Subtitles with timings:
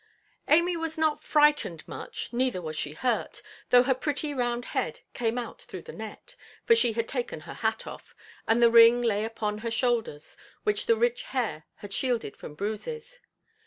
[0.47, 5.37] Amy was not frightened much, neither was she hurt, though her pretty round head came
[5.37, 9.69] out through the net—for she had taken her hat off—and the ring lay upon her
[9.69, 13.19] shoulders, which the rich hair had shielded from bruises.